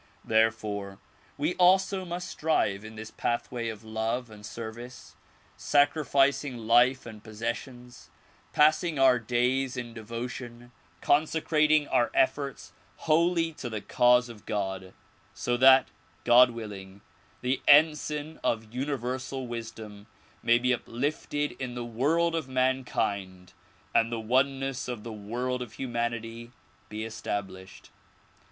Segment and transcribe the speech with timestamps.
[0.25, 0.97] Therefore
[1.37, 5.15] we also must strive in this pathway of love and ser vice,
[5.57, 8.09] sacrificing life and possessions,
[8.51, 12.73] passing our days in devotion, consecrating our efforts
[13.05, 14.95] wholly to the cause of God,
[15.35, 15.89] so that,
[16.23, 17.01] God willing,
[17.41, 20.07] the ensign of universal religion
[20.41, 23.53] may be uplifted in the world of mankind
[23.93, 26.49] and the oneness of the world of humanity
[26.89, 27.91] be established.